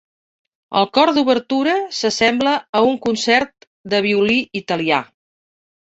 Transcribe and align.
El 0.79 0.87
cor 0.97 1.11
d'obertura 1.17 1.75
s'assembla 1.97 2.55
a 2.79 2.83
un 2.89 2.97
concert 3.07 3.53
de 3.95 4.01
violí 4.07 4.39
italià. 4.65 5.07